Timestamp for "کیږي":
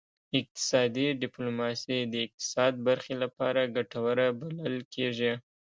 4.93-5.33